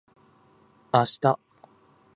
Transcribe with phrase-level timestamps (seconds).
[0.91, 1.37] 明日